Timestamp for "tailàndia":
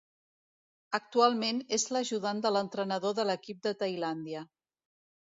3.83-4.43